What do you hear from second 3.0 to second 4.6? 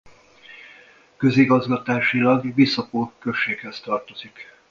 községhez tartozik.